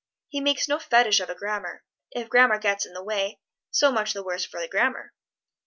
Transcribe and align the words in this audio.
He 0.29 0.41
makes 0.41 0.67
no 0.67 0.79
fetish 0.79 1.19
of 1.19 1.29
a 1.29 1.35
grammar 1.35 1.83
if 2.09 2.27
grammar 2.27 2.57
gets 2.57 2.87
in 2.87 2.93
the 2.93 3.03
way, 3.03 3.39
so 3.69 3.91
much 3.91 4.13
the 4.13 4.23
worse 4.23 4.43
for 4.43 4.59
the 4.59 4.67
grammar. 4.67 5.13